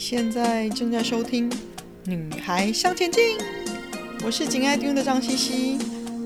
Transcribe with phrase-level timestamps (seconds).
[0.00, 1.50] 现在正在收听
[2.06, 3.36] 《女孩向前进》，
[4.24, 5.78] 我是紧爱听的张茜茜，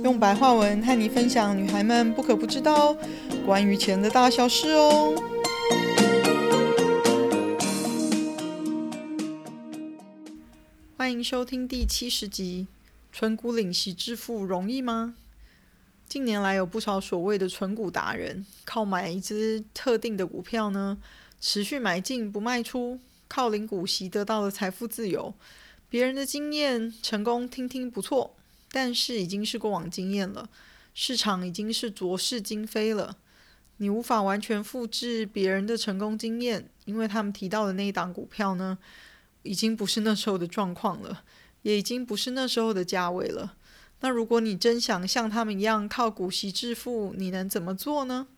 [0.05, 2.97] 用白话文和你分享女孩们不可不知道
[3.45, 5.13] 关于钱的大小事哦。
[10.97, 12.69] 欢迎收听第七十集：
[13.13, 15.17] 存股领息致富容易吗？
[16.09, 20.99] 近年来有不少所谓的存股达人，靠买一只特定的股票呢，
[21.41, 23.01] 持续买进不卖出。
[23.35, 25.35] 靠领股息得到了财富自由，
[25.89, 28.37] 别人的经验成功听听不错，
[28.71, 30.49] 但是已经是过往经验了，
[30.95, 33.17] 市场已经是浊是今非了，
[33.79, 38.79] 你无法完全复制别人的成功经验，因为他们提到的那一档股票呢，
[39.43, 41.25] 已经不是那时候的状况了，
[41.63, 43.57] 也已经不是那时候的价位了。
[43.99, 48.29] 那如果你真想像他们一样靠股息致富，你能怎么做呢？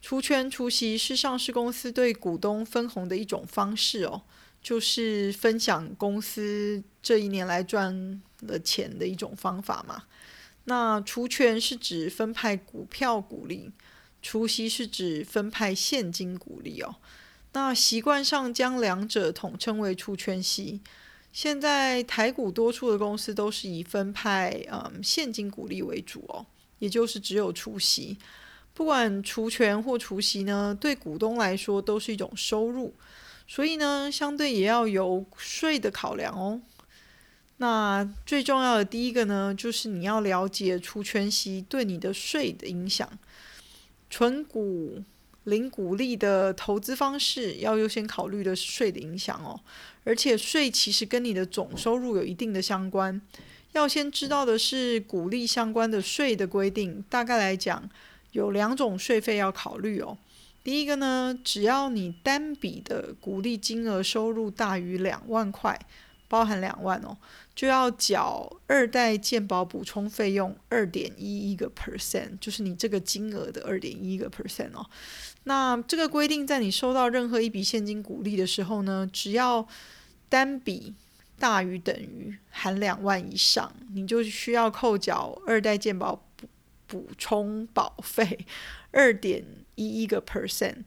[0.00, 4.22] 出圈出息是上市公司对股东分红的一种方式哦，
[4.62, 10.04] 就是分享公司这一年来赚了钱的一种方法嘛。
[10.64, 13.70] 那除权是指分派股票股利，
[14.22, 16.96] 除息是指分派现金股利哦。
[17.52, 20.80] 那习惯上将两者统称为出圈息。
[21.32, 26.46] 现在台股多数的公司都是以分派嗯现金股利为主哦，
[26.78, 28.16] 也就是只有除息。
[28.76, 32.92] 不管除权或除息呢，对股东来说都是一种收入，
[33.48, 36.60] 所以呢，相对也要有税的考量哦。
[37.56, 43.10] 那最重要的第一个呢，就是你要了解除权息对你的税的影响。
[44.10, 45.02] 存股
[45.44, 49.58] 零股利的投资方式，要优先考虑的是税的影响哦。
[50.04, 53.18] 而且税其实跟你的总收入有一定的相关，
[53.72, 57.88] 要先知道的是股利相关的税的规定，大概来讲。
[58.32, 60.16] 有两种税费要考虑哦。
[60.62, 65.78] 第一个呢，只要你单笔的鼓励金额收入大于两万块，
[66.26, 67.16] 包含两万哦，
[67.54, 74.84] 就要缴二代健保补充费用二点一一个 percent，就是你这个金额的二点一个 percent 哦。
[75.44, 79.64] 那这个规定在你收到任何一笔现金鼓励的时候呢，只要
[80.28, 80.92] 单笔
[81.38, 86.20] 大于等于含两万以上，你就需要扣缴二代健保
[86.86, 87.08] 补。
[87.18, 88.46] 充保费
[88.92, 90.84] 二点一一个 percent，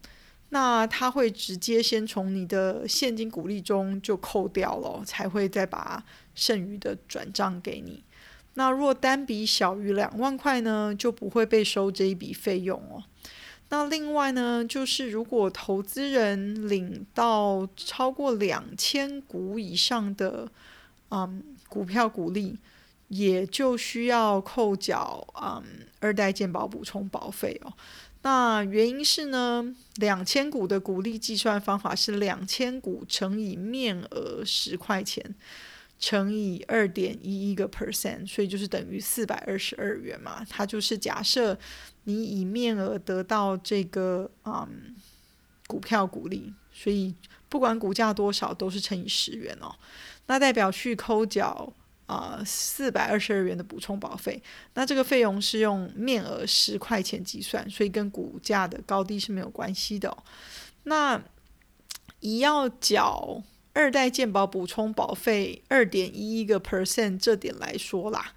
[0.49, 8.03] 那他会直接先从你的现金股利中就扣掉了，才会再把剩余的转账给你。
[8.53, 13.03] 那若单笔小于两万块呢，就不会被收这一笔费用哦。
[13.69, 20.49] 那另外呢，就是如果投资人领到超过两千股以上的
[21.09, 22.57] 嗯股票股利。
[23.09, 25.63] 也就需要扣缴嗯
[25.99, 27.73] 二代健保补充保费哦。
[28.21, 35.23] 那原因是呢，两千股的股利计算方法是两千股乘以面额十块钱
[35.99, 40.45] 乘以二点一一个 percent，所以就是等于四百二十二元嘛。
[40.49, 41.57] 它就是假设
[42.03, 44.95] 你以面额得到这个嗯
[45.67, 47.15] 股票股利，所以
[47.47, 49.73] 不管股价多少都是乘以十元哦。
[50.27, 51.73] 那代表去扣缴。
[52.09, 54.41] 啊，四百二十二元的补充保费，
[54.73, 60.17] 那这个费用是用面额十块钱计算，所以跟股价的高低是没有关系的。
[60.85, 61.21] 那
[62.21, 63.43] 以要缴
[63.73, 68.33] 二代健保补充保费二点一一个 percent 这点来说啦，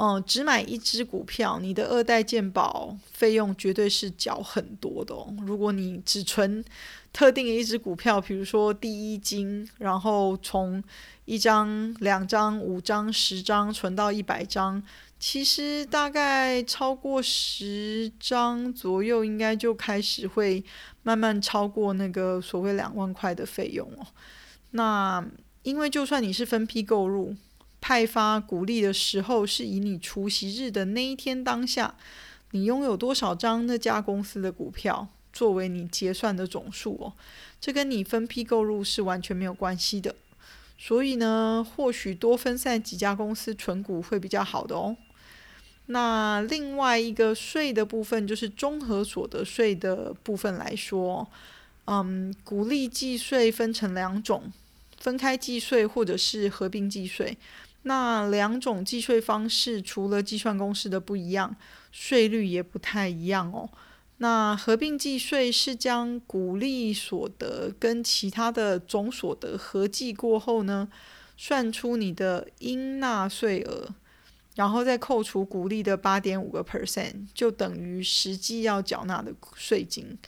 [0.00, 5.34] 嗯，只买一只股票，你的二代健保费用绝对是缴很多的哦。
[5.44, 6.64] 如果你只存
[7.12, 10.80] 特定的一只股票，比如说第一金，然后从
[11.24, 14.80] 一张、两张、五张、十张存到一百张，
[15.18, 20.64] 其实大概超过十张左右，应该就开始会
[21.02, 24.06] 慢慢超过那个所谓两万块的费用哦。
[24.70, 25.26] 那
[25.64, 27.34] 因为就算你是分批购入，
[27.88, 31.94] 派发股利的时候是以你除息日的那一天当下，
[32.50, 37.14] 你拥有多少张那家公司的股票作为你结算的总数哦，
[37.58, 40.14] 这跟你分批购入是完全没有关系的。
[40.76, 44.94] 所以呢，或许多分散几家公司存股会比较好的哦。
[45.86, 51.26] 那另外一个税的部分，就是综合所得税的部分来说，
[51.86, 54.52] 嗯，股利计税分成两种，
[54.98, 57.38] 分开计税或者是合并计税。
[57.82, 61.56] 那两种计税方式，除了计算公式的不一样，
[61.90, 63.68] 税率也不太一样哦。
[64.18, 70.88] 那合并计税是将股利所得跟其他的总所得合计过后呢，
[71.36, 73.88] 算出你的应纳税额，
[74.56, 80.18] 然后再扣除股利的八点五个 percent，就等于实际要缴纳的税金。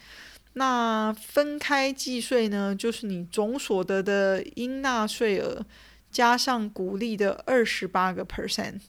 [0.52, 5.67] 那分开计税呢，就是你总所得的应纳税额
[6.10, 8.80] 加上股利的二十八个 percent，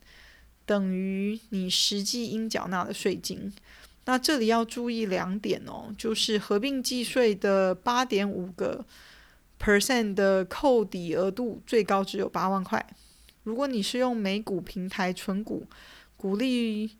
[0.65, 3.51] 等于你实际应缴纳的税金。
[4.05, 8.85] 那这里要注意两点哦，就是合并计税的八点五个
[9.59, 12.85] percent 的扣抵额度最高只有八万块。
[13.43, 15.65] 如果你是用美股平台存股，
[16.17, 16.91] 股利。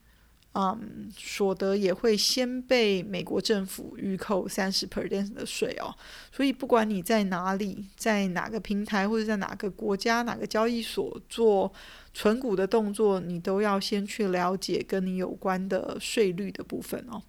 [0.53, 5.95] 嗯，所得也会先被美国政府预扣三十 percent 的税哦，
[6.30, 11.71] 所以不管你在哪里，在哪个平台或者在哪个国家、哪个交易所做
[12.13, 17.24] 存股的动作，你都要先去了解跟你有关的税率的部分哦。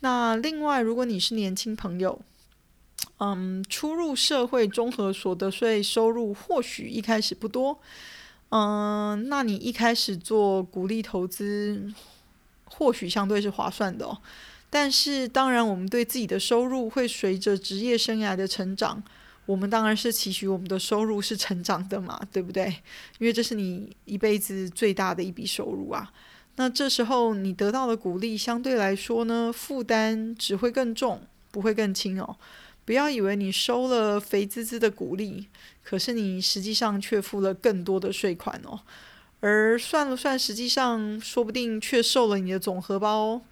[0.00, 2.20] 那另外，如果你是年轻朋友，
[3.18, 7.78] 嗯，初入社会，综合所得税收入或许一开始不多，
[8.48, 11.94] 嗯，那你一开始做股利投资。
[12.70, 14.18] 或许相对是划算的哦，
[14.70, 19.02] 但是当然，我们对自己的收入会随着职业生涯的成长，
[19.46, 22.66] 我们当然是期许我们的收入是成长的嘛，对不对？
[23.18, 26.12] 因为这是你一辈子最大的一笔收入啊。
[26.56, 32.36] 那这时候你得到的股利相对来说呢，负担只会更重，不会更轻哦。
[32.84, 35.46] 不要以为你收了肥滋滋的股利，
[35.82, 38.80] 可是你实际上却付了更多的税款哦。
[39.40, 43.42] 而算了算，实际上说不定却瘦了你的总荷包哦，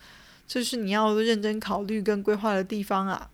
[0.47, 3.31] 这是你要认真考虑跟规划的地方啊。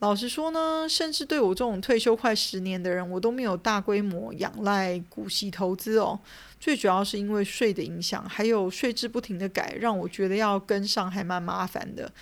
[0.00, 6.20] 老实说呢，甚至对我这种退休快十年的人，我都没有大规模仰赖股息投资哦。
[6.60, 12.12] 最主要是因为税的影响，还有税制不停的改，让我觉得要跟上还蛮麻烦的。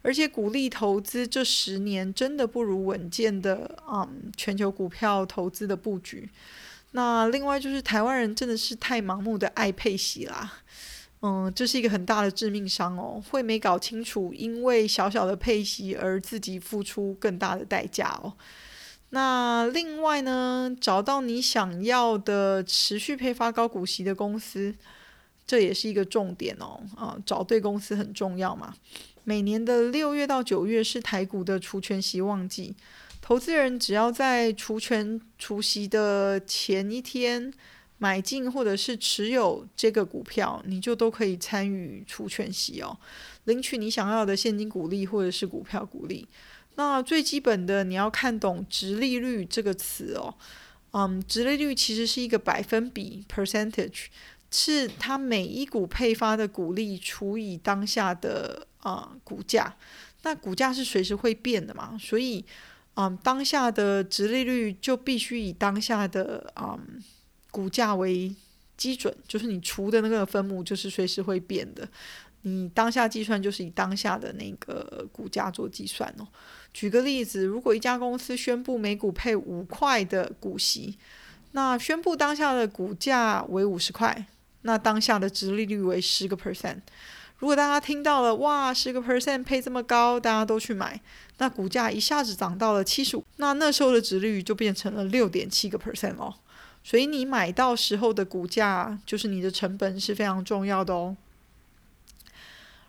[0.00, 6.30] 而且股利投资这十年真的不如稳健的嗯全球股票投资的布局。
[6.96, 10.50] 那另外就是台湾人真的是太盲目的爱配息啦，
[11.20, 18.32] 嗯，这是一个很大的致命伤哦，会没搞清楚，因为小小的配息而自己付出更大的代价哦。
[19.10, 24.74] 那另外呢，找到你想要的持续配发高股息的公司，
[25.46, 28.72] 这也是一个重点哦，啊，找对公司很重要嘛。
[29.24, 32.74] 每年的六月到九月是台股的除权息旺季。
[33.26, 37.52] 投资人只要在除权除息的前一天
[37.98, 42.96] 买进或者是持有这个股票，你就都可以参与除权息哦，
[43.46, 46.28] 领取你想要的现金股利或者是股票股利。
[46.76, 50.32] 那最基本的你要看懂殖利率这个词哦，
[50.92, 54.04] 嗯，殖利率其实是一个百分比 percentage，
[54.52, 59.74] 是它每一股配发的股利除以当下的啊、股价，
[60.22, 62.44] 那股价是随时会变的嘛，所以。
[62.96, 66.78] 嗯，当下的殖利率就必须以当下的嗯
[67.50, 68.34] 股价为
[68.76, 71.88] 基准，就是你除的那个分母就是随时会变的。
[72.42, 76.26] 你当下计算就是以当下的那个股价做计算哦。
[76.72, 80.96] 举个例子，如果一家公司宣布每股配五块的股息，
[81.52, 84.26] 那宣布当下的股价为五十块，
[84.62, 86.78] 那当下的殖利率为十个 percent。
[87.38, 91.00] 如果大家听到了哇，十个 percent 配这么高，大家都去买，
[91.38, 96.34] 那股价一下子涨到了七十五，那那时候的值率就变成了六点七个 percent 哦。
[96.82, 101.16] 所以你买到时候的股价就是你的成本是非常重要的哦。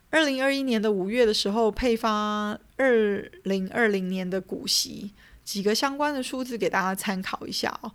[0.09, 5.11] 二零二一年的五月的时候配发二零二零年的股息，
[5.43, 7.91] 几个相关的数字给大家参考一下哦。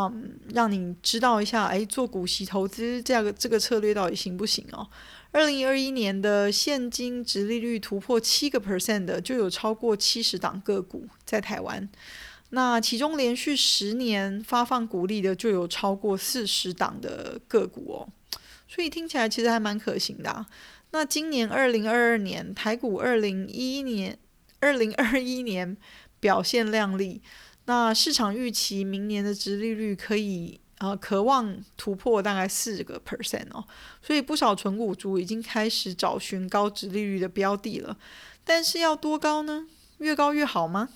[0.00, 4.88] 嗯，让你知道一下，哎，做股息投资这个这个策略到底行不行哦？
[5.32, 11.88] 二零二一年的现金殖利率突破七个 percent 的，就有超过七十档个股在台湾。
[12.50, 18.08] 那其中连续十年发放股利的，就有超过四十档的个股哦。
[18.68, 20.46] 所以听起来其实还蛮可行的啊。
[20.92, 24.16] 那今年二零二二年台股二零一一年
[24.60, 25.76] 二零二一年
[26.20, 27.20] 表现亮丽，
[27.68, 30.58] 那市场预期明年的殖利率可以。
[30.80, 33.66] 呃，渴望突破大概四个 percent 哦，
[34.00, 37.98] 所以不少纯股族已经开始找寻高殖利率的标的了。
[38.44, 39.66] 但是要多高呢？
[39.98, 40.88] 越高越好吗？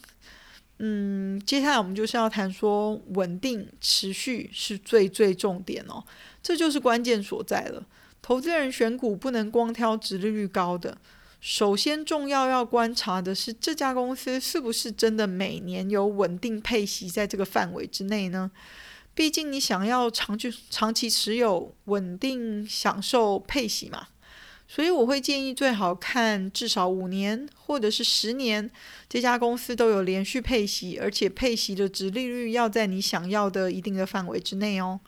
[0.79, 6.05] 嗯，接下来我们就是要谈说稳定持续是最最重点哦，
[6.41, 7.85] 这就是关键所在了。
[8.23, 10.97] 投资人选股不能光挑殖利率高的，
[11.43, 18.53] 首先重要要观察的是这家公司是不是真的每年有稳定配息在这个范围之内呢？
[19.13, 24.07] 毕竟你想要长期长期持有，稳定享受配息嘛，
[24.69, 28.71] 所以我会建议最好看至少五年或者是十年，
[29.09, 35.01] 这家公司都有连续配息，而且配息的殖利率要在你想要的一定的范围之内哦，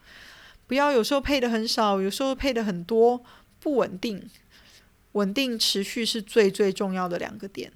[0.66, 3.22] 不要有时候配的很少，有时候配的很多，
[3.60, 4.28] 不稳定。
[5.14, 7.72] 稳定持续是最最重要的两个点。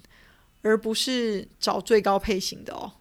[0.62, 2.92] 而不是找最高配型的哦。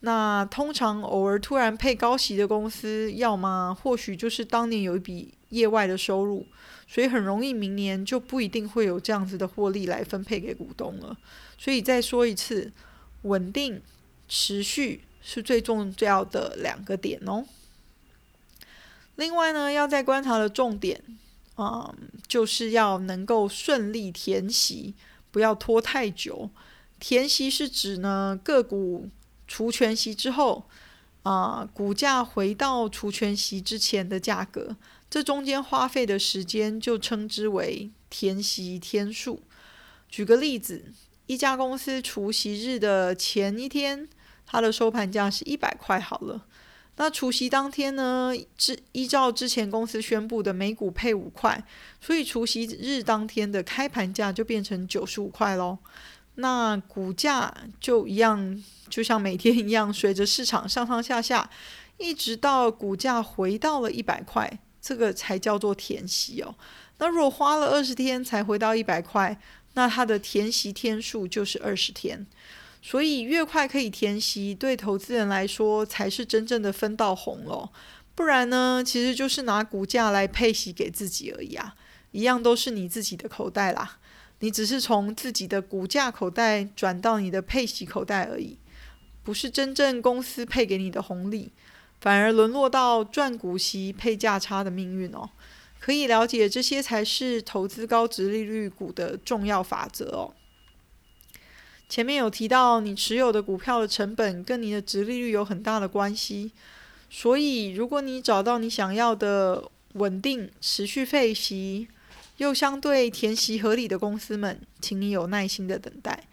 [0.00, 6.46] 那通常偶尔突然配高息的公司，要么或许就是当年有一笔业外的收入，
[6.86, 11.18] 所以很容易明年就不一定会有这样子的获利来分配给股东了。
[11.58, 12.72] 所以再说一次，
[13.22, 13.82] 稳定
[14.28, 17.44] 持续是最重要的两个点哦。
[19.16, 21.02] 另外呢，要再观察的重点，
[21.56, 21.94] 嗯，
[22.26, 24.94] 就是要能够顺利填息，
[25.30, 26.50] 不要拖太久。
[26.98, 29.08] 填息是指呢，个股。
[29.46, 30.64] 除权息之后，
[31.22, 34.74] 啊、股价回到除权息之前的价格，
[35.10, 39.42] 这中间花费的时间就称之为填息天数。
[40.08, 40.86] 举个例子，
[41.26, 44.08] 一家公司除息日的前一天，
[44.46, 46.46] 它的收盘价是一百块好了。
[46.96, 51.64] 那除夕当天呢，之依照之前公司宣布的每股配五块，
[52.00, 55.78] 所以除夕日当天的开盘价就变成九十五块喽。
[56.36, 58.62] 那股价就一样。
[58.90, 61.50] 就像每天一样，随着市场上上下下，
[61.96, 66.54] 一直到股价回到了一百块，这个才叫做填息哦。
[66.98, 69.36] 那如果花了二十天才回到一百块，
[69.72, 72.24] 那它的填息天数就是二十天。
[72.86, 77.70] 所以越快可以填息，对投资人来说才是真正的分到红喽。
[78.14, 81.74] 不然呢，其实就是拿股价来配息给自己而已啊，
[82.10, 83.98] 一样都是你自己的口袋啦。
[84.40, 88.58] 你只是从自己的股价口袋转到你的配息口袋而已。
[89.22, 91.50] 不是真正公司配给你的红利，
[92.02, 95.30] 反而沦落到赚股息配价差的命运哦。
[95.80, 100.34] 可以了解，这些才是投资高值利率股的重要法则哦。
[101.94, 106.50] 前面有提到，你持有的股票的成本跟你的值利率有很大的关系，
[107.08, 111.86] 所以如果你找到你想要的稳定、持续配息
[112.38, 116.24] 又相对填息合理的公司们，请你有耐心的等待。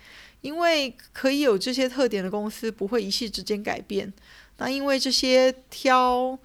[0.41, 4.11] 因为可以有这些特点的公司不会一夕之间改变，
[4.57, 6.35] 那因为这些挑，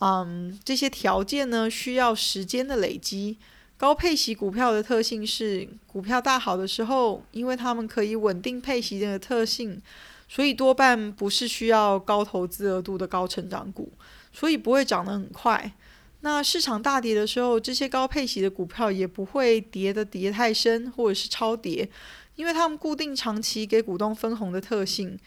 [0.00, 3.38] 嗯，这些条件呢需要时间的累积。
[3.82, 9.82] 高配息股票的特性是，股票大好的时候，因为它们可以稳定配息的特性，
[10.28, 13.90] 所以多半不是需要高投资额度的高成长股，
[14.32, 15.72] 所以不会涨得很快。
[16.20, 21.90] 那市场大跌的时候，这些高配息的股票也不会跌得跌太深，或者是超跌。
[22.36, 25.18] 因为他们固定长期给股东分红的特性，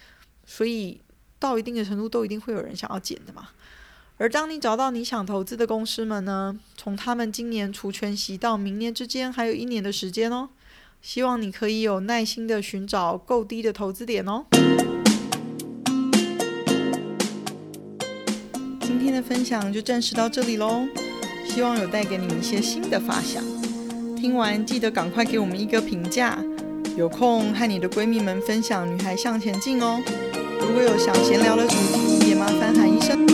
[0.45, 1.01] 所以
[1.37, 3.49] 到一定的程度都一定会有人想要减的嘛。
[4.17, 10.47] 而当你找到你想投资的公司们呢，从他们今年除权息到明年之间还有一年的时间哦。
[11.01, 14.45] 希望你可以有耐心的寻找够低的投资点哦。
[18.79, 20.87] 今天的分享就暂时到这里喽，
[21.45, 23.43] 希望有带给你一些新的发想。
[24.15, 26.41] 听完记得赶快给我们一个评价。
[26.95, 30.01] 有空和你的闺蜜们分享《女孩向前进》哦。
[30.61, 33.27] 如果有想闲聊的主题，也麻烦喊一声